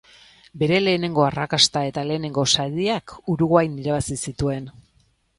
Bere 0.61 0.77
lehenengo 0.83 1.25
arrakasta 1.25 1.83
eta 1.89 2.03
lehenengo 2.11 2.45
sariak 2.61 3.13
Uruguain 3.35 3.77
irabazi 3.83 4.17
zituen. 4.29 4.73